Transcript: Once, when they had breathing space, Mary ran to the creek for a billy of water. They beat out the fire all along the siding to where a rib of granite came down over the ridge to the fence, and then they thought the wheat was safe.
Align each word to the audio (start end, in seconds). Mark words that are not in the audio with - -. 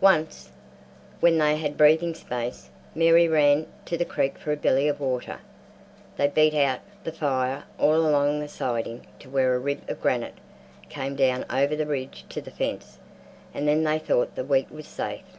Once, 0.00 0.48
when 1.20 1.36
they 1.36 1.58
had 1.58 1.76
breathing 1.76 2.14
space, 2.14 2.70
Mary 2.94 3.28
ran 3.28 3.66
to 3.84 3.98
the 3.98 4.04
creek 4.06 4.38
for 4.38 4.50
a 4.50 4.56
billy 4.56 4.88
of 4.88 4.98
water. 4.98 5.40
They 6.16 6.26
beat 6.28 6.54
out 6.54 6.80
the 7.04 7.12
fire 7.12 7.64
all 7.78 7.96
along 7.96 8.40
the 8.40 8.48
siding 8.48 9.06
to 9.18 9.28
where 9.28 9.54
a 9.54 9.58
rib 9.58 9.82
of 9.86 10.00
granite 10.00 10.38
came 10.88 11.16
down 11.16 11.44
over 11.50 11.76
the 11.76 11.84
ridge 11.84 12.24
to 12.30 12.40
the 12.40 12.50
fence, 12.50 12.98
and 13.52 13.68
then 13.68 13.84
they 13.84 13.98
thought 13.98 14.36
the 14.36 14.42
wheat 14.44 14.72
was 14.72 14.88
safe. 14.88 15.36